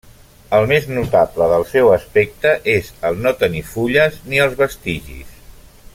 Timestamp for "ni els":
4.33-4.61